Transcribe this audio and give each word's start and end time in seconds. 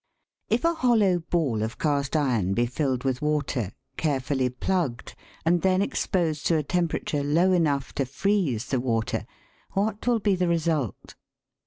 If 0.49 0.65
a 0.65 0.73
hollow 0.73 1.19
ball 1.19 1.61
of 1.61 1.77
cast 1.77 2.15
iron 2.15 2.55
be 2.55 2.65
filled 2.65 3.03
with 3.03 3.21
water, 3.21 3.71
care 3.97 4.19
fully 4.19 4.49
plugged, 4.49 5.13
and 5.45 5.61
then 5.61 5.79
exposed 5.79 6.47
to 6.47 6.57
a 6.57 6.63
temperature 6.63 7.23
low 7.23 7.51
enough 7.51 7.93
to 8.01 8.07
freeze 8.07 8.65
the 8.65 8.79
water, 8.79 9.27
what 9.73 10.07
will 10.07 10.17
be 10.19 10.33
the 10.33 10.47
result 10.47 11.13